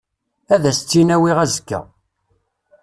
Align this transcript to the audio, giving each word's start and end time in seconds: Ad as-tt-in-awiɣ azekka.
Ad 0.53 0.63
as-tt-in-awiɣ 0.69 1.37
azekka. 1.43 1.79